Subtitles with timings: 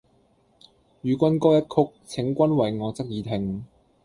[1.03, 3.65] 與君歌一曲，請君為我側耳聽！